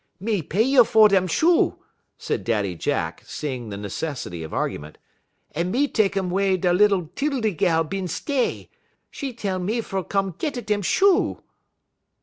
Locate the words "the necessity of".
3.69-4.51